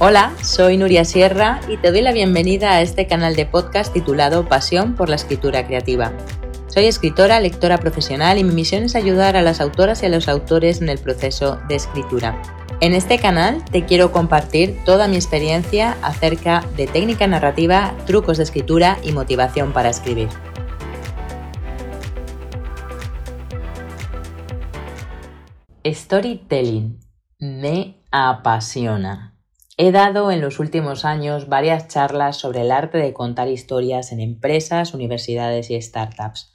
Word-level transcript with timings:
Hola, 0.00 0.34
soy 0.42 0.76
Nuria 0.76 1.04
Sierra 1.04 1.60
y 1.68 1.76
te 1.76 1.92
doy 1.92 2.02
la 2.02 2.10
bienvenida 2.10 2.72
a 2.72 2.82
este 2.82 3.06
canal 3.06 3.36
de 3.36 3.46
podcast 3.46 3.92
titulado 3.92 4.48
Pasión 4.48 4.96
por 4.96 5.08
la 5.08 5.14
Escritura 5.14 5.64
Creativa. 5.68 6.12
Soy 6.66 6.86
escritora, 6.86 7.38
lectora 7.38 7.78
profesional 7.78 8.36
y 8.38 8.44
mi 8.44 8.52
misión 8.52 8.82
es 8.82 8.96
ayudar 8.96 9.36
a 9.36 9.42
las 9.42 9.60
autoras 9.60 10.02
y 10.02 10.06
a 10.06 10.08
los 10.08 10.28
autores 10.28 10.82
en 10.82 10.88
el 10.88 10.98
proceso 10.98 11.60
de 11.68 11.76
escritura. 11.76 12.42
En 12.80 12.92
este 12.92 13.20
canal 13.20 13.64
te 13.66 13.84
quiero 13.84 14.10
compartir 14.10 14.76
toda 14.84 15.06
mi 15.06 15.14
experiencia 15.14 15.96
acerca 16.02 16.66
de 16.76 16.88
técnica 16.88 17.28
narrativa, 17.28 17.94
trucos 18.04 18.38
de 18.38 18.42
escritura 18.42 18.98
y 19.04 19.12
motivación 19.12 19.72
para 19.72 19.90
escribir. 19.90 20.28
Storytelling 25.86 26.98
me 27.38 28.02
apasiona. 28.10 29.33
He 29.76 29.90
dado 29.90 30.30
en 30.30 30.40
los 30.40 30.60
últimos 30.60 31.04
años 31.04 31.48
varias 31.48 31.88
charlas 31.88 32.36
sobre 32.36 32.60
el 32.60 32.70
arte 32.70 32.98
de 32.98 33.12
contar 33.12 33.48
historias 33.48 34.12
en 34.12 34.20
empresas, 34.20 34.94
universidades 34.94 35.68
y 35.68 35.80
startups. 35.82 36.52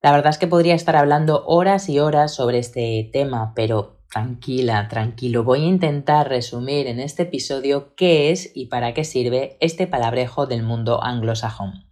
La 0.00 0.10
verdad 0.10 0.30
es 0.30 0.38
que 0.38 0.46
podría 0.46 0.74
estar 0.74 0.96
hablando 0.96 1.44
horas 1.46 1.90
y 1.90 1.98
horas 1.98 2.34
sobre 2.34 2.58
este 2.58 3.10
tema, 3.12 3.52
pero 3.54 3.98
tranquila, 4.10 4.88
tranquilo, 4.88 5.44
voy 5.44 5.64
a 5.64 5.68
intentar 5.68 6.30
resumir 6.30 6.86
en 6.86 6.98
este 6.98 7.24
episodio 7.24 7.94
qué 7.94 8.30
es 8.30 8.50
y 8.54 8.66
para 8.66 8.94
qué 8.94 9.04
sirve 9.04 9.58
este 9.60 9.86
palabrejo 9.86 10.46
del 10.46 10.62
mundo 10.62 11.02
anglosajón. 11.04 11.86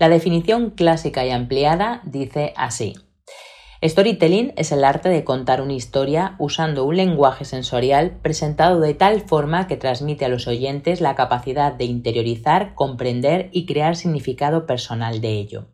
La 0.00 0.08
definición 0.08 0.70
clásica 0.70 1.24
y 1.24 1.30
ampliada 1.30 2.02
dice 2.04 2.52
así. 2.56 2.94
Storytelling 3.86 4.54
es 4.56 4.72
el 4.72 4.82
arte 4.82 5.10
de 5.10 5.24
contar 5.24 5.60
una 5.60 5.74
historia 5.74 6.36
usando 6.38 6.86
un 6.86 6.96
lenguaje 6.96 7.44
sensorial 7.44 8.16
presentado 8.22 8.80
de 8.80 8.94
tal 8.94 9.20
forma 9.20 9.66
que 9.66 9.76
transmite 9.76 10.24
a 10.24 10.30
los 10.30 10.46
oyentes 10.46 11.02
la 11.02 11.14
capacidad 11.14 11.70
de 11.74 11.84
interiorizar, 11.84 12.74
comprender 12.74 13.50
y 13.52 13.66
crear 13.66 13.96
significado 13.96 14.64
personal 14.64 15.20
de 15.20 15.32
ello. 15.32 15.66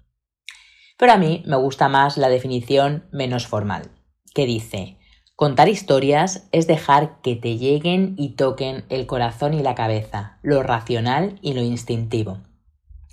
Pero 0.98 1.12
a 1.12 1.18
mí 1.18 1.44
me 1.46 1.56
gusta 1.56 1.88
más 1.88 2.16
la 2.16 2.28
definición 2.28 3.04
menos 3.12 3.46
formal, 3.46 3.92
que 4.34 4.44
dice, 4.44 4.98
contar 5.36 5.68
historias 5.68 6.48
es 6.50 6.66
dejar 6.66 7.20
que 7.22 7.36
te 7.36 7.58
lleguen 7.58 8.16
y 8.18 8.30
toquen 8.30 8.86
el 8.88 9.06
corazón 9.06 9.54
y 9.54 9.62
la 9.62 9.76
cabeza, 9.76 10.40
lo 10.42 10.64
racional 10.64 11.38
y 11.42 11.54
lo 11.54 11.62
instintivo. 11.62 12.38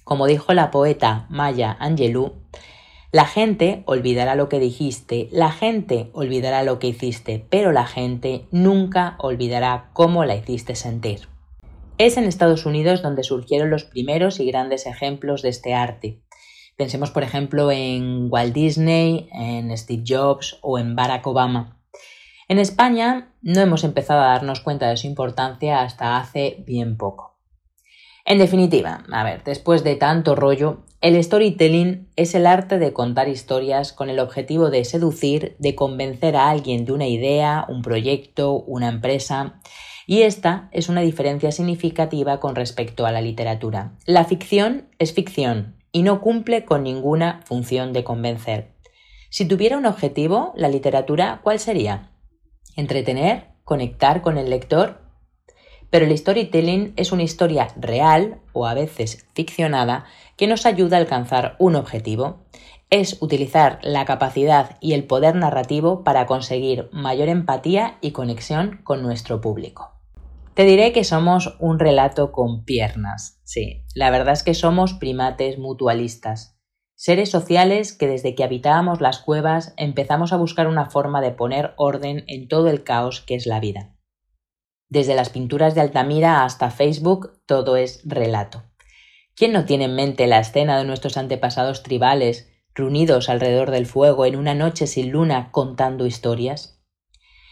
Como 0.03 0.25
dijo 0.25 0.53
la 0.55 0.71
poeta 0.71 1.27
Maya 1.29 1.77
Angelou, 1.79 2.33
la 3.11 3.25
gente 3.25 3.83
olvidará 3.85 4.35
lo 4.35 4.49
que 4.49 4.59
dijiste, 4.59 5.29
la 5.31 5.51
gente 5.51 6.09
olvidará 6.11 6.63
lo 6.63 6.77
que 6.77 6.87
hiciste, 6.87 7.45
pero 7.49 7.71
la 7.71 7.85
gente 7.85 8.47
nunca 8.51 9.15
olvidará 9.19 9.89
cómo 9.93 10.25
la 10.25 10.35
hiciste 10.35 10.75
sentir. 10.75 11.29
Es 11.97 12.17
en 12.17 12.25
Estados 12.25 12.65
Unidos 12.65 13.01
donde 13.01 13.23
surgieron 13.23 13.69
los 13.69 13.85
primeros 13.85 14.39
y 14.39 14.45
grandes 14.45 14.85
ejemplos 14.85 15.41
de 15.41 15.49
este 15.49 15.73
arte. 15.73 16.21
Pensemos, 16.75 17.09
por 17.09 17.23
ejemplo, 17.23 17.71
en 17.71 18.27
Walt 18.29 18.53
Disney, 18.53 19.29
en 19.31 19.75
Steve 19.75 20.03
Jobs 20.05 20.59
o 20.61 20.77
en 20.77 20.95
Barack 20.95 21.25
Obama. 21.25 21.79
En 22.49 22.59
España 22.59 23.33
no 23.41 23.61
hemos 23.61 23.83
empezado 23.83 24.21
a 24.21 24.27
darnos 24.27 24.59
cuenta 24.59 24.89
de 24.89 24.97
su 24.97 25.07
importancia 25.07 25.81
hasta 25.81 26.17
hace 26.17 26.63
bien 26.67 26.97
poco. 26.97 27.36
En 28.29 28.39
definitiva, 28.39 29.05
a 29.09 29.23
ver, 29.23 29.41
después 29.45 29.85
de 29.85 29.95
tanto 29.95 30.35
rollo, 30.35 30.79
el 30.99 31.23
storytelling 31.23 32.09
es 32.17 32.35
el 32.35 32.45
arte 32.45 32.77
de 32.77 32.91
contar 32.91 33.29
historias 33.29 33.93
con 33.93 34.09
el 34.09 34.19
objetivo 34.19 34.69
de 34.69 34.83
seducir, 34.83 35.55
de 35.59 35.75
convencer 35.75 36.35
a 36.35 36.49
alguien 36.49 36.83
de 36.83 36.91
una 36.91 37.07
idea, 37.07 37.65
un 37.69 37.81
proyecto, 37.81 38.51
una 38.51 38.89
empresa. 38.89 39.61
Y 40.07 40.23
esta 40.23 40.67
es 40.73 40.89
una 40.89 40.99
diferencia 40.99 41.53
significativa 41.53 42.41
con 42.41 42.55
respecto 42.55 43.05
a 43.05 43.13
la 43.13 43.21
literatura. 43.21 43.93
La 44.05 44.25
ficción 44.25 44.89
es 44.99 45.13
ficción 45.13 45.77
y 45.93 46.01
no 46.03 46.19
cumple 46.19 46.65
con 46.65 46.83
ninguna 46.83 47.39
función 47.45 47.93
de 47.93 48.03
convencer. 48.03 48.73
Si 49.29 49.45
tuviera 49.45 49.77
un 49.77 49.85
objetivo, 49.85 50.51
la 50.57 50.67
literatura, 50.67 51.39
¿cuál 51.43 51.59
sería? 51.59 52.11
Entretener, 52.75 53.51
conectar 53.63 54.21
con 54.21 54.37
el 54.37 54.49
lector 54.49 55.06
pero 55.89 56.05
el 56.05 56.17
storytelling 56.17 56.93
es 56.95 57.11
una 57.11 57.23
historia 57.23 57.69
real 57.77 58.39
o 58.53 58.65
a 58.65 58.73
veces 58.73 59.27
ficcionada 59.33 60.05
que 60.35 60.47
nos 60.47 60.65
ayuda 60.65 60.97
a 60.97 60.99
alcanzar 60.99 61.55
un 61.59 61.75
objetivo. 61.75 62.45
Es 62.89 63.21
utilizar 63.21 63.79
la 63.81 64.05
capacidad 64.05 64.77
y 64.79 64.93
el 64.93 65.05
poder 65.05 65.35
narrativo 65.35 66.03
para 66.03 66.25
conseguir 66.25 66.89
mayor 66.91 67.27
empatía 67.27 67.97
y 68.01 68.11
conexión 68.11 68.81
con 68.83 69.01
nuestro 69.01 69.41
público. 69.41 69.97
Te 70.53 70.63
diré 70.63 70.91
que 70.91 71.03
somos 71.03 71.55
un 71.59 71.77
relato 71.77 72.31
con 72.31 72.63
piernas. 72.65 73.39
Sí, 73.43 73.83
la 73.93 74.09
verdad 74.09 74.33
es 74.33 74.43
que 74.43 74.53
somos 74.53 74.93
primates 74.93 75.59
mutualistas. 75.59 76.57
Seres 76.95 77.29
sociales 77.29 77.93
que 77.93 78.07
desde 78.07 78.33
que 78.33 78.43
habitábamos 78.43 78.99
las 78.99 79.19
cuevas 79.19 79.75
empezamos 79.77 80.33
a 80.33 80.37
buscar 80.37 80.67
una 80.67 80.89
forma 80.89 81.21
de 81.21 81.29
poner 81.29 81.73
orden 81.77 82.23
en 82.27 82.47
todo 82.47 82.69
el 82.69 82.83
caos 82.83 83.21
que 83.21 83.35
es 83.35 83.45
la 83.45 83.59
vida. 83.59 83.96
Desde 84.89 85.15
las 85.15 85.29
pinturas 85.29 85.75
de 85.75 85.81
Altamira 85.81 86.45
hasta 86.45 86.71
Facebook, 86.71 87.41
todo 87.45 87.75
es 87.75 88.01
relato. 88.05 88.63
¿Quién 89.35 89.51
no 89.51 89.65
tiene 89.65 89.85
en 89.85 89.95
mente 89.95 90.27
la 90.27 90.39
escena 90.39 90.77
de 90.77 90.85
nuestros 90.85 91.17
antepasados 91.17 91.83
tribales 91.83 92.49
reunidos 92.73 93.27
alrededor 93.27 93.71
del 93.71 93.85
fuego 93.85 94.25
en 94.25 94.37
una 94.37 94.53
noche 94.53 94.87
sin 94.87 95.11
luna 95.11 95.51
contando 95.51 96.05
historias? 96.05 96.81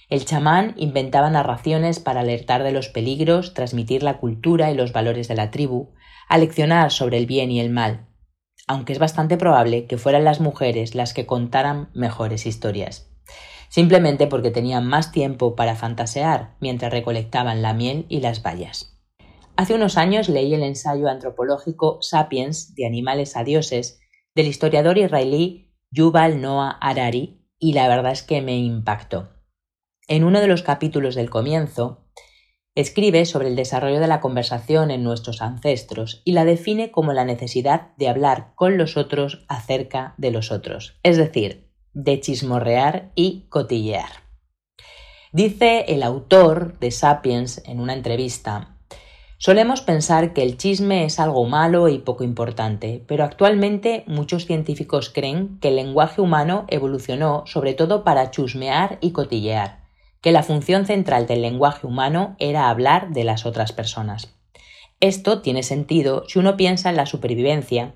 El 0.08 0.24
chamán 0.24 0.76
inventaba 0.78 1.30
narraciones 1.30 2.00
para 2.00 2.22
alertar 2.22 2.64
de 2.64 2.72
los 2.72 2.88
peligros, 2.88 3.54
transmitir 3.54 4.02
la 4.02 4.18
cultura 4.18 4.72
y 4.72 4.76
los 4.76 4.94
valores 4.94 5.28
de 5.28 5.36
la 5.36 5.52
tribu, 5.52 5.94
aleccionar 6.30 6.92
sobre 6.92 7.18
el 7.18 7.26
bien 7.26 7.52
y 7.52 7.60
el 7.60 7.70
mal, 7.70 8.08
aunque 8.66 8.94
es 8.94 9.00
bastante 9.00 9.36
probable 9.36 9.88
que 9.88 9.98
fueran 9.98 10.24
las 10.24 10.40
mujeres 10.40 10.96
las 10.96 11.14
que 11.14 11.26
contaran 11.26 11.90
mejores 11.94 12.46
historias 12.46 13.10
simplemente 13.76 14.28
porque 14.28 14.52
tenían 14.52 14.88
más 14.88 15.12
tiempo 15.12 15.58
para 15.58 15.76
fantasear 15.76 16.56
mientras 16.62 16.94
recolectaban 16.94 17.62
la 17.62 17.74
miel 17.74 18.06
y 18.08 18.22
las 18.22 18.42
bayas. 18.42 18.98
Hace 19.58 19.74
unos 19.74 19.98
años 19.98 20.30
leí 20.30 20.54
el 20.54 20.64
ensayo 20.64 21.10
antropológico 21.10 22.02
Sapiens 22.02 22.74
de 22.76 22.86
animales 22.86 23.36
a 23.36 23.44
dioses 23.44 24.00
del 24.34 24.48
historiador 24.48 24.98
israelí 24.98 25.74
Yuval 25.92 26.40
Noah 26.40 26.78
Harari 26.80 27.46
y 27.60 27.74
la 27.74 27.90
verdad 27.90 28.14
es 28.14 28.24
que 28.24 28.42
me 28.42 28.58
impactó. 28.58 29.32
En 30.08 30.24
uno 30.24 30.40
de 30.40 30.48
los 30.48 30.64
capítulos 30.64 31.14
del 31.14 31.30
comienzo, 31.30 32.08
escribe 32.76 33.26
sobre 33.26 33.50
el 33.50 33.58
desarrollo 33.58 34.00
de 34.00 34.08
la 34.08 34.22
conversación 34.22 34.90
en 34.90 35.04
nuestros 35.04 35.42
ancestros 35.42 36.22
y 36.24 36.32
la 36.32 36.46
define 36.46 36.92
como 36.92 37.12
la 37.12 37.26
necesidad 37.26 37.94
de 37.98 38.08
hablar 38.08 38.54
con 38.56 38.78
los 38.78 38.96
otros 38.96 39.44
acerca 39.50 40.16
de 40.18 40.32
los 40.32 40.50
otros, 40.54 40.98
es 41.04 41.18
decir, 41.18 41.65
de 41.96 42.20
chismorrear 42.20 43.12
y 43.16 43.48
cotillear. 43.50 44.24
Dice 45.32 45.86
el 45.88 46.04
autor 46.04 46.78
de 46.80 46.92
Sapiens 46.92 47.64
en 47.66 47.80
una 47.80 47.94
entrevista, 47.94 48.76
Solemos 49.38 49.82
pensar 49.82 50.34
que 50.34 50.44
el 50.44 50.58
chisme 50.58 51.04
es 51.04 51.20
algo 51.20 51.46
malo 51.46 51.90
y 51.90 52.00
poco 52.00 52.24
importante, 52.24 53.04
pero 53.06 53.24
actualmente 53.24 54.04
muchos 54.08 54.46
científicos 54.46 55.12
creen 55.14 55.60
que 55.60 55.68
el 55.68 55.76
lenguaje 55.76 56.22
humano 56.22 56.66
evolucionó 56.70 57.44
sobre 57.46 57.74
todo 57.74 58.06
para 58.06 58.32
chusmear 58.32 58.98
y 59.02 59.12
cotillear, 59.12 59.84
que 60.22 60.32
la 60.32 60.42
función 60.42 60.86
central 60.86 61.28
del 61.28 61.42
lenguaje 61.42 61.86
humano 61.86 62.38
era 62.40 62.70
hablar 62.70 63.12
de 63.12 63.26
las 63.26 63.46
otras 63.46 63.74
personas. 63.74 64.34
Esto 65.02 65.42
tiene 65.42 65.64
sentido 65.64 66.24
si 66.28 66.40
uno 66.40 66.56
piensa 66.56 66.90
en 66.90 66.96
la 66.96 67.06
supervivencia 67.06 67.94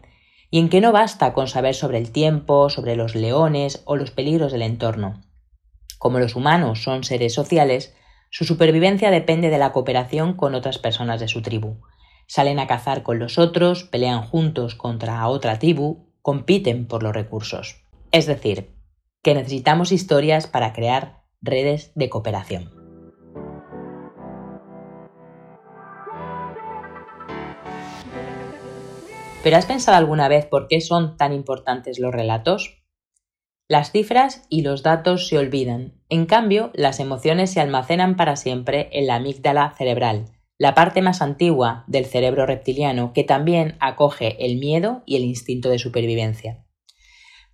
y 0.51 0.59
en 0.59 0.69
que 0.69 0.81
no 0.81 0.91
basta 0.91 1.33
con 1.33 1.47
saber 1.47 1.75
sobre 1.75 1.97
el 1.97 2.11
tiempo, 2.11 2.69
sobre 2.69 2.95
los 2.95 3.15
leones 3.15 3.81
o 3.85 3.95
los 3.95 4.11
peligros 4.11 4.51
del 4.51 4.63
entorno. 4.63 5.21
Como 5.97 6.19
los 6.19 6.35
humanos 6.35 6.83
son 6.83 7.03
seres 7.03 7.33
sociales, 7.33 7.93
su 8.29 8.45
supervivencia 8.45 9.11
depende 9.11 9.49
de 9.49 9.57
la 9.57 9.71
cooperación 9.71 10.33
con 10.33 10.55
otras 10.55 10.77
personas 10.77 11.19
de 11.19 11.27
su 11.27 11.41
tribu. 11.41 11.81
Salen 12.27 12.59
a 12.59 12.67
cazar 12.67 13.03
con 13.03 13.19
los 13.19 13.37
otros, 13.37 13.83
pelean 13.83 14.21
juntos 14.23 14.75
contra 14.75 15.27
otra 15.27 15.59
tribu, 15.59 16.07
compiten 16.21 16.87
por 16.87 17.03
los 17.03 17.13
recursos. 17.13 17.83
Es 18.11 18.27
decir, 18.27 18.71
que 19.23 19.33
necesitamos 19.33 19.91
historias 19.91 20.47
para 20.47 20.73
crear 20.73 21.23
redes 21.41 21.91
de 21.95 22.09
cooperación. 22.09 22.78
¿Pero 29.41 29.55
has 29.55 29.65
pensado 29.65 29.97
alguna 29.97 30.27
vez 30.27 30.45
por 30.45 30.67
qué 30.67 30.81
son 30.81 31.15
tan 31.15 31.31
importantes 31.31 31.97
los 31.97 32.13
relatos? 32.13 32.83
Las 33.69 33.91
cifras 33.91 34.45
y 34.49 34.63
los 34.63 34.83
datos 34.83 35.27
se 35.27 35.37
olvidan. 35.37 35.93
En 36.09 36.25
cambio, 36.25 36.71
las 36.73 36.99
emociones 36.99 37.51
se 37.51 37.61
almacenan 37.61 38.17
para 38.17 38.35
siempre 38.35 38.89
en 38.91 39.07
la 39.07 39.15
amígdala 39.15 39.73
cerebral, 39.77 40.25
la 40.57 40.75
parte 40.75 41.01
más 41.01 41.21
antigua 41.21 41.85
del 41.87 42.05
cerebro 42.05 42.45
reptiliano 42.45 43.13
que 43.13 43.23
también 43.23 43.77
acoge 43.79 44.43
el 44.45 44.57
miedo 44.57 45.03
y 45.05 45.15
el 45.15 45.23
instinto 45.23 45.69
de 45.69 45.79
supervivencia. 45.79 46.65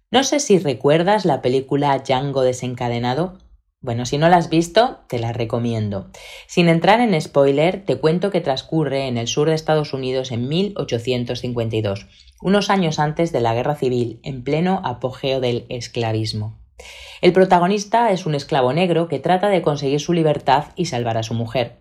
No 0.10 0.24
sé 0.24 0.40
si 0.40 0.58
recuerdas 0.58 1.24
la 1.26 1.42
película 1.42 2.00
Django 2.00 2.42
desencadenado. 2.42 3.38
Bueno, 3.86 4.08
si 4.08 4.18
no 4.18 4.30
la 4.30 4.38
has 4.38 4.50
visto, 4.50 5.02
te 5.08 5.20
la 5.20 5.32
recomiendo. 5.32 6.08
Sin 6.48 6.70
entrar 6.70 7.02
en 7.02 7.22
spoiler, 7.22 7.86
te 7.86 7.98
cuento 7.98 8.32
que 8.32 8.42
transcurre 8.42 9.08
en 9.08 9.20
el 9.20 9.28
sur 9.28 9.48
de 9.48 9.54
Estados 9.54 9.94
Unidos 9.94 10.32
en 10.32 10.50
1852, 10.50 12.08
unos 12.42 12.72
años 12.72 12.98
antes 12.98 13.32
de 13.32 13.42
la 13.42 13.54
Guerra 13.54 13.76
Civil, 13.76 14.20
en 14.24 14.44
pleno 14.44 14.82
apogeo 14.84 15.40
del 15.40 15.68
esclavismo. 15.70 16.58
El 17.22 17.32
protagonista 17.32 18.10
es 18.10 18.26
un 18.26 18.34
esclavo 18.34 18.74
negro 18.74 19.08
que 19.08 19.20
trata 19.20 19.50
de 19.50 19.62
conseguir 19.62 20.00
su 20.00 20.14
libertad 20.14 20.70
y 20.76 20.86
salvar 20.86 21.20
a 21.20 21.24
su 21.24 21.36
mujer. 21.36 21.78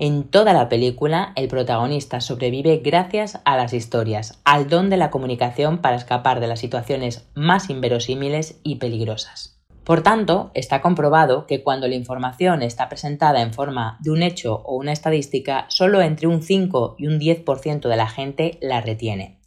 En 0.00 0.24
toda 0.24 0.52
la 0.52 0.68
película, 0.68 1.34
el 1.36 1.46
protagonista 1.46 2.20
sobrevive 2.20 2.78
gracias 2.78 3.38
a 3.44 3.56
las 3.56 3.74
historias, 3.74 4.40
al 4.44 4.68
don 4.68 4.90
de 4.90 4.96
la 4.96 5.10
comunicación 5.10 5.78
para 5.78 5.94
escapar 5.94 6.40
de 6.40 6.48
las 6.48 6.58
situaciones 6.58 7.28
más 7.36 7.70
inverosímiles 7.70 8.58
y 8.64 8.76
peligrosas. 8.76 9.57
Por 9.88 10.02
tanto, 10.02 10.50
está 10.52 10.82
comprobado 10.82 11.46
que 11.46 11.62
cuando 11.62 11.88
la 11.88 11.94
información 11.94 12.60
está 12.60 12.90
presentada 12.90 13.40
en 13.40 13.54
forma 13.54 13.96
de 14.02 14.10
un 14.10 14.22
hecho 14.22 14.56
o 14.66 14.76
una 14.76 14.92
estadística, 14.92 15.64
solo 15.70 16.02
entre 16.02 16.26
un 16.26 16.42
5 16.42 16.96
y 16.98 17.06
un 17.06 17.18
10% 17.18 17.88
de 17.88 17.96
la 17.96 18.06
gente 18.06 18.58
la 18.60 18.82
retiene. 18.82 19.40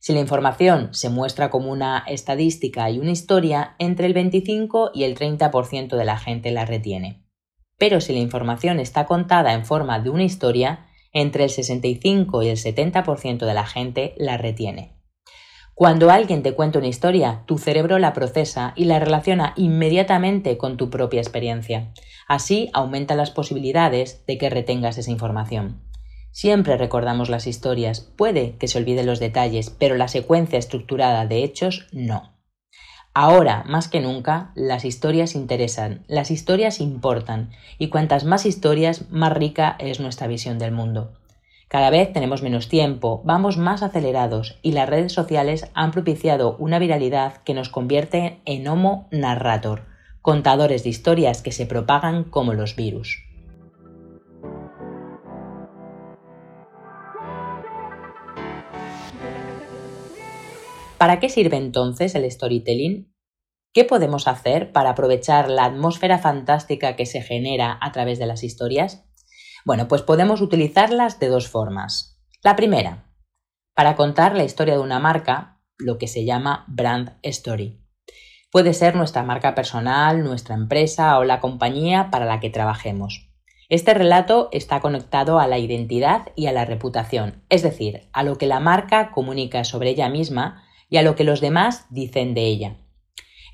Si 0.00 0.12
la 0.12 0.18
información 0.18 0.88
se 0.94 1.10
muestra 1.10 1.48
como 1.48 1.70
una 1.70 2.02
estadística 2.08 2.90
y 2.90 2.98
una 2.98 3.12
historia, 3.12 3.76
entre 3.78 4.06
el 4.06 4.14
25 4.14 4.90
y 4.94 5.04
el 5.04 5.16
30% 5.16 5.96
de 5.96 6.04
la 6.04 6.18
gente 6.18 6.50
la 6.50 6.64
retiene. 6.64 7.24
Pero 7.76 8.00
si 8.00 8.12
la 8.12 8.18
información 8.18 8.80
está 8.80 9.06
contada 9.06 9.54
en 9.54 9.64
forma 9.64 10.00
de 10.00 10.10
una 10.10 10.24
historia, 10.24 10.88
entre 11.12 11.44
el 11.44 11.50
65 11.50 12.42
y 12.42 12.48
el 12.48 12.56
70% 12.56 13.46
de 13.46 13.54
la 13.54 13.64
gente 13.64 14.14
la 14.16 14.38
retiene. 14.38 14.97
Cuando 15.78 16.10
alguien 16.10 16.42
te 16.42 16.54
cuenta 16.54 16.80
una 16.80 16.88
historia, 16.88 17.44
tu 17.46 17.56
cerebro 17.56 18.00
la 18.00 18.12
procesa 18.12 18.72
y 18.74 18.86
la 18.86 18.98
relaciona 18.98 19.52
inmediatamente 19.54 20.58
con 20.58 20.76
tu 20.76 20.90
propia 20.90 21.20
experiencia. 21.20 21.92
Así 22.26 22.68
aumenta 22.72 23.14
las 23.14 23.30
posibilidades 23.30 24.26
de 24.26 24.38
que 24.38 24.50
retengas 24.50 24.98
esa 24.98 25.12
información. 25.12 25.80
Siempre 26.32 26.76
recordamos 26.76 27.28
las 27.28 27.46
historias, 27.46 28.00
puede 28.00 28.56
que 28.56 28.66
se 28.66 28.76
olviden 28.78 29.06
los 29.06 29.20
detalles, 29.20 29.70
pero 29.70 29.94
la 29.94 30.08
secuencia 30.08 30.58
estructurada 30.58 31.26
de 31.26 31.44
hechos 31.44 31.86
no. 31.92 32.32
Ahora, 33.14 33.62
más 33.68 33.86
que 33.86 34.00
nunca, 34.00 34.50
las 34.56 34.84
historias 34.84 35.36
interesan, 35.36 36.02
las 36.08 36.32
historias 36.32 36.80
importan, 36.80 37.52
y 37.78 37.86
cuantas 37.88 38.24
más 38.24 38.46
historias, 38.46 39.08
más 39.12 39.32
rica 39.32 39.76
es 39.78 40.00
nuestra 40.00 40.26
visión 40.26 40.58
del 40.58 40.72
mundo. 40.72 41.12
Cada 41.68 41.90
vez 41.90 42.14
tenemos 42.14 42.42
menos 42.42 42.70
tiempo, 42.70 43.20
vamos 43.24 43.58
más 43.58 43.82
acelerados 43.82 44.58
y 44.62 44.72
las 44.72 44.88
redes 44.88 45.12
sociales 45.12 45.70
han 45.74 45.90
propiciado 45.90 46.56
una 46.56 46.78
viralidad 46.78 47.42
que 47.42 47.52
nos 47.52 47.68
convierte 47.68 48.40
en 48.46 48.66
homo 48.68 49.06
narrator, 49.10 49.84
contadores 50.22 50.82
de 50.82 50.88
historias 50.88 51.42
que 51.42 51.52
se 51.52 51.66
propagan 51.66 52.24
como 52.24 52.54
los 52.54 52.74
virus. 52.74 53.22
¿Para 60.96 61.20
qué 61.20 61.28
sirve 61.28 61.58
entonces 61.58 62.14
el 62.14 62.28
storytelling? 62.30 63.14
¿Qué 63.74 63.84
podemos 63.84 64.26
hacer 64.26 64.72
para 64.72 64.90
aprovechar 64.90 65.50
la 65.50 65.66
atmósfera 65.66 66.18
fantástica 66.18 66.96
que 66.96 67.04
se 67.04 67.20
genera 67.20 67.78
a 67.82 67.92
través 67.92 68.18
de 68.18 68.26
las 68.26 68.42
historias? 68.42 69.07
Bueno, 69.64 69.88
pues 69.88 70.02
podemos 70.02 70.40
utilizarlas 70.40 71.18
de 71.20 71.28
dos 71.28 71.48
formas. 71.48 72.20
La 72.42 72.56
primera, 72.56 73.12
para 73.74 73.96
contar 73.96 74.36
la 74.36 74.44
historia 74.44 74.74
de 74.74 74.80
una 74.80 74.98
marca, 74.98 75.60
lo 75.78 75.98
que 75.98 76.08
se 76.08 76.24
llama 76.24 76.64
brand 76.68 77.16
story. 77.22 77.80
Puede 78.50 78.72
ser 78.74 78.96
nuestra 78.96 79.22
marca 79.22 79.54
personal, 79.54 80.24
nuestra 80.24 80.54
empresa 80.54 81.18
o 81.18 81.24
la 81.24 81.40
compañía 81.40 82.10
para 82.10 82.24
la 82.24 82.40
que 82.40 82.50
trabajemos. 82.50 83.28
Este 83.68 83.92
relato 83.92 84.48
está 84.50 84.80
conectado 84.80 85.38
a 85.38 85.46
la 85.46 85.58
identidad 85.58 86.28
y 86.34 86.46
a 86.46 86.52
la 86.52 86.64
reputación, 86.64 87.44
es 87.50 87.62
decir, 87.62 88.08
a 88.12 88.22
lo 88.22 88.38
que 88.38 88.46
la 88.46 88.60
marca 88.60 89.10
comunica 89.10 89.62
sobre 89.64 89.90
ella 89.90 90.08
misma 90.08 90.64
y 90.88 90.96
a 90.96 91.02
lo 91.02 91.14
que 91.16 91.24
los 91.24 91.42
demás 91.42 91.86
dicen 91.90 92.32
de 92.32 92.46
ella. 92.46 92.76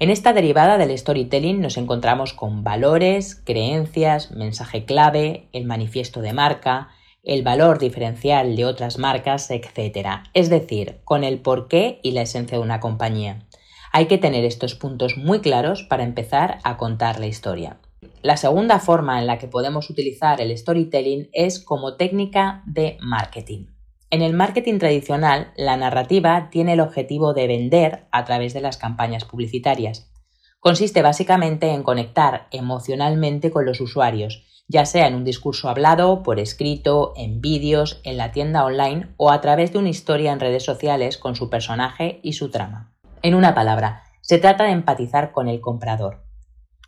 En 0.01 0.11
esta 0.11 0.33
derivada 0.33 0.77
del 0.77 0.97
storytelling 0.97 1.61
nos 1.61 1.77
encontramos 1.77 2.33
con 2.33 2.65
valores, 2.65 3.37
creencias, 3.37 4.33
mensaje 4.33 4.85
clave, 4.85 5.49
el 5.53 5.67
manifiesto 5.67 6.21
de 6.21 6.33
marca, 6.33 6.89
el 7.23 7.43
valor 7.43 7.79
diferencial 7.79 8.57
de 8.57 8.65
otras 8.65 8.99
marcas, 8.99 9.51
etc. 9.51 10.23
Es 10.35 10.51
decir, 10.51 11.01
con 11.05 11.23
el 11.23 11.39
porqué 11.41 12.01
y 12.03 12.11
la 12.11 12.23
esencia 12.23 12.59
de 12.59 12.65
una 12.65 12.81
compañía. 12.81 13.47
Hay 13.93 14.07
que 14.07 14.19
tener 14.19 14.45
estos 14.45 14.75
puntos 14.75 15.17
muy 15.17 15.41
claros 15.41 15.85
para 15.85 16.03
empezar 16.03 16.59
a 16.65 16.77
contar 16.77 17.21
la 17.21 17.27
historia. 17.27 17.79
La 18.23 18.37
segunda 18.37 18.81
forma 18.81 19.21
en 19.21 19.27
la 19.29 19.39
que 19.39 19.47
podemos 19.47 19.91
utilizar 19.91 20.41
el 20.41 20.57
storytelling 20.57 21.29
es 21.33 21.61
como 21.61 21.97
técnica 21.97 22.63
de 22.67 22.99
marketing. 23.01 23.74
En 24.15 24.23
el 24.23 24.33
marketing 24.33 24.79
tradicional, 24.79 25.53
la 25.57 25.77
narrativa 25.77 26.49
tiene 26.49 26.75
el 26.75 26.81
objetivo 26.81 27.35
de 27.35 27.49
vender 27.49 28.07
a 28.13 28.25
través 28.25 28.55
de 28.55 28.61
las 28.61 28.77
campañas 28.77 29.25
publicitarias. 29.25 30.09
Consiste 30.61 31.03
básicamente 31.03 31.73
en 31.73 31.83
conectar 31.83 32.47
emocionalmente 32.53 33.51
con 33.51 33.67
los 33.67 33.81
usuarios, 33.81 34.45
ya 34.69 34.87
sea 34.87 35.09
en 35.09 35.17
un 35.17 35.25
discurso 35.25 35.69
hablado, 35.69 36.23
por 36.23 36.39
escrito, 36.39 37.13
en 37.17 37.41
vídeos, 37.41 38.01
en 38.05 38.17
la 38.17 38.31
tienda 38.31 38.65
online 38.65 39.09
o 39.17 39.33
a 39.33 39.41
través 39.41 39.73
de 39.73 39.81
una 39.81 39.89
historia 39.89 40.31
en 40.31 40.39
redes 40.39 40.63
sociales 40.63 41.19
con 41.19 41.35
su 41.35 41.51
personaje 41.51 42.21
y 42.23 42.35
su 42.35 42.53
trama. 42.53 42.95
En 43.21 43.35
una 43.35 43.53
palabra, 43.53 44.05
se 44.21 44.39
trata 44.39 44.63
de 44.63 44.71
empatizar 44.71 45.33
con 45.33 45.49
el 45.49 45.61
comprador. 45.61 46.23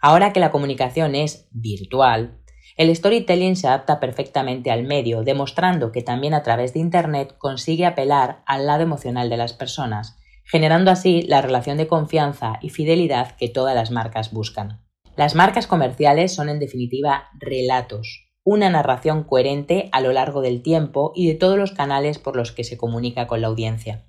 Ahora 0.00 0.32
que 0.32 0.38
la 0.38 0.52
comunicación 0.52 1.16
es 1.16 1.48
virtual, 1.50 2.38
el 2.76 2.94
storytelling 2.94 3.56
se 3.56 3.68
adapta 3.68 4.00
perfectamente 4.00 4.70
al 4.70 4.84
medio, 4.84 5.22
demostrando 5.22 5.92
que 5.92 6.02
también 6.02 6.34
a 6.34 6.42
través 6.42 6.74
de 6.74 6.80
Internet 6.80 7.34
consigue 7.38 7.86
apelar 7.86 8.42
al 8.46 8.66
lado 8.66 8.82
emocional 8.82 9.30
de 9.30 9.38
las 9.38 9.54
personas, 9.54 10.18
generando 10.44 10.90
así 10.90 11.22
la 11.22 11.40
relación 11.40 11.78
de 11.78 11.88
confianza 11.88 12.58
y 12.60 12.68
fidelidad 12.68 13.34
que 13.36 13.48
todas 13.48 13.74
las 13.74 13.90
marcas 13.90 14.30
buscan. 14.30 14.82
Las 15.16 15.34
marcas 15.34 15.66
comerciales 15.66 16.34
son 16.34 16.50
en 16.50 16.58
definitiva 16.58 17.30
relatos, 17.38 18.26
una 18.44 18.68
narración 18.68 19.24
coherente 19.24 19.88
a 19.92 20.02
lo 20.02 20.12
largo 20.12 20.42
del 20.42 20.62
tiempo 20.62 21.12
y 21.16 21.26
de 21.28 21.34
todos 21.34 21.58
los 21.58 21.72
canales 21.72 22.18
por 22.18 22.36
los 22.36 22.52
que 22.52 22.62
se 22.62 22.76
comunica 22.76 23.26
con 23.26 23.40
la 23.40 23.48
audiencia. 23.48 24.06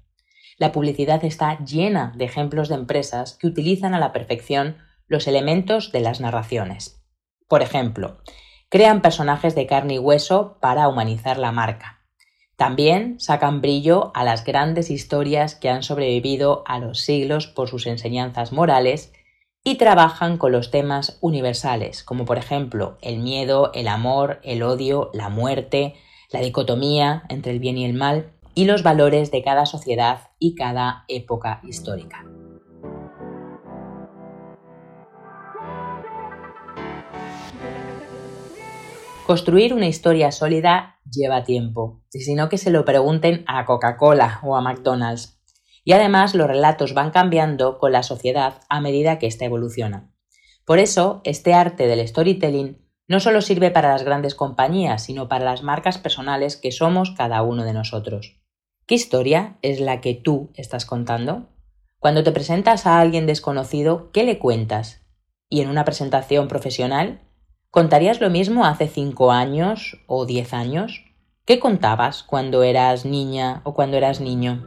La 0.59 0.73
publicidad 0.73 1.23
está 1.23 1.57
llena 1.63 2.13
de 2.17 2.25
ejemplos 2.25 2.67
de 2.67 2.75
empresas 2.75 3.37
que 3.39 3.47
utilizan 3.47 3.93
a 3.93 3.99
la 3.99 4.11
perfección 4.11 4.77
los 5.07 5.27
elementos 5.27 5.93
de 5.93 6.01
las 6.01 6.19
narraciones. 6.19 7.03
Por 7.47 7.62
ejemplo, 7.62 8.17
crean 8.69 9.01
personajes 9.01 9.55
de 9.55 9.67
carne 9.67 9.95
y 9.95 10.00
hueso 10.00 10.57
para 10.59 10.88
humanizar 10.88 11.38
la 11.38 11.51
marca. 11.51 11.97
También 12.55 13.19
sacan 13.19 13.62
brillo 13.62 14.12
a 14.15 14.24
las 14.24 14.43
grandes 14.43 14.89
historias 14.89 15.55
que 15.55 15.69
han 15.69 15.83
sobrevivido 15.83 16.63
a 16.65 16.79
los 16.79 17.01
siglos 17.01 17.45
por 17.45 17.69
sus 17.69 17.86
enseñanzas 17.86 18.51
morales 18.51 19.13
y 19.63 19.75
trabajan 19.75 20.38
con 20.38 20.51
los 20.51 20.71
temas 20.71 21.17
universales, 21.21 22.03
como 22.03 22.25
por 22.25 22.38
ejemplo 22.38 22.97
el 23.01 23.19
miedo, 23.19 23.71
el 23.74 23.88
amor, 23.88 24.39
el 24.43 24.63
odio, 24.63 25.12
la 25.13 25.29
muerte, 25.29 25.95
la 26.31 26.41
dicotomía 26.41 27.24
entre 27.29 27.51
el 27.51 27.59
bien 27.59 27.77
y 27.77 27.86
el 27.86 27.93
mal 27.93 28.31
y 28.55 28.65
los 28.65 28.81
valores 28.81 29.29
de 29.29 29.43
cada 29.43 29.65
sociedad 29.67 30.29
y 30.39 30.55
cada 30.55 31.05
época 31.07 31.62
histórica. 31.63 32.25
Construir 39.27 39.74
una 39.74 39.88
historia 39.88 40.31
sólida 40.31 41.01
lleva 41.03 41.43
tiempo, 41.43 42.01
y 42.13 42.22
si 42.22 42.34
no 42.34 42.48
que 42.48 42.57
se 42.57 42.72
lo 42.72 42.86
pregunten 42.86 43.43
a 43.46 43.65
Coca-Cola 43.65 44.39
o 44.41 44.55
a 44.55 44.62
McDonald's. 44.62 45.38
Y 45.84 45.91
además 45.91 46.34
los 46.34 46.48
relatos 46.48 46.93
van 46.93 47.12
cambiando 47.12 47.77
con 47.77 47.91
la 47.91 48.03
sociedad 48.03 48.62
a 48.69 48.79
medida 48.79 49.19
que 49.19 49.27
ésta 49.27 49.43
evoluciona. 49.43 50.13
Por 50.63 50.79
eso, 50.79 51.19
este 51.25 51.53
arte 51.53 51.88
del 51.88 52.07
storytelling 52.07 52.77
no 53.10 53.19
solo 53.19 53.41
sirve 53.41 53.69
para 53.69 53.89
las 53.89 54.03
grandes 54.03 54.34
compañías, 54.34 55.03
sino 55.03 55.27
para 55.27 55.43
las 55.43 55.62
marcas 55.62 55.98
personales 55.98 56.55
que 56.55 56.72
somos 56.72 57.12
cada 57.12 57.41
uno 57.41 57.65
de 57.65 57.74
nosotros. 57.74 58.39
¿Qué 58.86 58.96
historia 58.96 59.57
es 59.62 59.81
la 59.81 60.00
que 60.00 60.13
tú 60.13 60.51
estás 60.53 60.86
contando? 60.86 61.50
Cuando 62.00 62.24
te 62.24 62.31
presentas 62.31 62.86
a 62.86 63.01
alguien 63.01 63.25
desconocido, 63.25 64.10
¿qué 64.13 64.24
le 64.24 64.39
cuentas? 64.39 65.05
Y 65.50 65.60
en 65.60 65.69
una 65.69 65.84
presentación 65.84 66.48
profesional, 66.48 67.26
¿Contarías 67.69 68.21
lo 68.21 68.29
mismo 68.29 68.65
hace 68.65 68.88
cinco 68.88 69.31
años 69.31 70.01
o 70.07 70.25
diez 70.25 70.53
años? 70.53 71.03
¿Qué 71.45 71.59
contabas 71.59 72.24
cuando 72.24 72.63
eras 72.63 73.03
niña 73.03 73.62
o 73.65 73.74
cuando 73.74 73.97
eras 73.97 74.21
niño? 74.21 74.65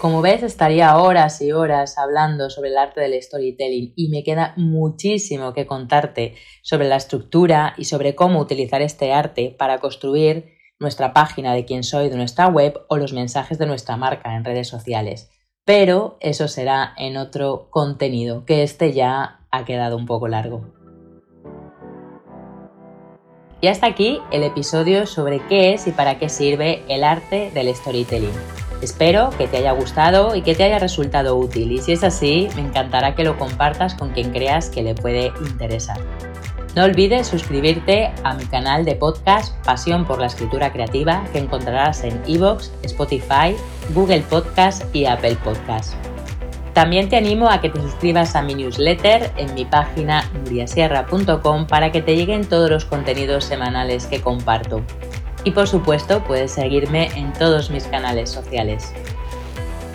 Como 0.00 0.20
ves, 0.20 0.42
estaría 0.42 0.98
horas 0.98 1.40
y 1.42 1.52
horas 1.52 1.96
hablando 1.96 2.50
sobre 2.50 2.70
el 2.70 2.78
arte 2.78 3.00
del 3.00 3.22
storytelling 3.22 3.92
y 3.94 4.08
me 4.08 4.24
queda 4.24 4.52
muchísimo 4.56 5.54
que 5.54 5.66
contarte 5.66 6.34
sobre 6.62 6.88
la 6.88 6.96
estructura 6.96 7.74
y 7.78 7.84
sobre 7.84 8.16
cómo 8.16 8.40
utilizar 8.40 8.82
este 8.82 9.12
arte 9.12 9.54
para 9.56 9.78
construir 9.78 10.56
nuestra 10.80 11.14
página 11.14 11.54
de 11.54 11.64
quién 11.64 11.84
soy 11.84 12.08
de 12.08 12.16
nuestra 12.16 12.48
web 12.48 12.80
o 12.88 12.96
los 12.96 13.12
mensajes 13.12 13.58
de 13.58 13.66
nuestra 13.66 13.96
marca 13.96 14.34
en 14.34 14.44
redes 14.44 14.66
sociales. 14.66 15.30
Pero 15.66 16.16
eso 16.20 16.46
será 16.46 16.94
en 16.96 17.16
otro 17.16 17.66
contenido, 17.70 18.44
que 18.44 18.62
este 18.62 18.92
ya 18.92 19.40
ha 19.50 19.64
quedado 19.64 19.96
un 19.96 20.06
poco 20.06 20.28
largo. 20.28 20.62
Y 23.60 23.66
hasta 23.66 23.88
aquí 23.88 24.20
el 24.30 24.44
episodio 24.44 25.06
sobre 25.06 25.44
qué 25.48 25.74
es 25.74 25.88
y 25.88 25.90
para 25.90 26.20
qué 26.20 26.28
sirve 26.28 26.84
el 26.88 27.02
arte 27.02 27.50
del 27.52 27.74
storytelling. 27.74 28.30
Espero 28.80 29.30
que 29.36 29.48
te 29.48 29.56
haya 29.56 29.72
gustado 29.72 30.36
y 30.36 30.42
que 30.42 30.54
te 30.54 30.62
haya 30.62 30.78
resultado 30.78 31.36
útil 31.36 31.72
y 31.72 31.78
si 31.78 31.90
es 31.90 32.04
así, 32.04 32.46
me 32.54 32.62
encantará 32.62 33.16
que 33.16 33.24
lo 33.24 33.36
compartas 33.36 33.96
con 33.96 34.10
quien 34.10 34.30
creas 34.30 34.70
que 34.70 34.84
le 34.84 34.94
puede 34.94 35.32
interesar. 35.48 35.98
No 36.76 36.84
olvides 36.84 37.26
suscribirte 37.26 38.12
a 38.22 38.34
mi 38.34 38.44
canal 38.44 38.84
de 38.84 38.94
podcast 38.96 39.56
Pasión 39.64 40.04
por 40.04 40.20
la 40.20 40.26
Escritura 40.26 40.70
Creativa 40.70 41.24
que 41.32 41.38
encontrarás 41.38 42.04
en 42.04 42.20
iVoox, 42.26 42.70
Spotify, 42.82 43.56
Google 43.94 44.20
Podcast 44.20 44.84
y 44.94 45.06
Apple 45.06 45.38
Podcast. 45.42 45.94
También 46.74 47.08
te 47.08 47.16
animo 47.16 47.48
a 47.48 47.62
que 47.62 47.70
te 47.70 47.80
suscribas 47.80 48.36
a 48.36 48.42
mi 48.42 48.54
newsletter 48.54 49.32
en 49.38 49.54
mi 49.54 49.64
página 49.64 50.30
nuriasierra.com 50.34 51.66
para 51.66 51.90
que 51.90 52.02
te 52.02 52.14
lleguen 52.14 52.46
todos 52.46 52.68
los 52.68 52.84
contenidos 52.84 53.46
semanales 53.46 54.06
que 54.06 54.20
comparto. 54.20 54.82
Y 55.44 55.52
por 55.52 55.68
supuesto 55.68 56.22
puedes 56.24 56.50
seguirme 56.50 57.08
en 57.16 57.32
todos 57.32 57.70
mis 57.70 57.84
canales 57.84 58.28
sociales. 58.28 58.92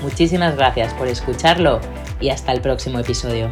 Muchísimas 0.01 0.55
gracias 0.55 0.95
por 0.95 1.07
escucharlo 1.07 1.79
y 2.19 2.29
hasta 2.29 2.51
el 2.51 2.61
próximo 2.61 2.97
episodio. 2.97 3.51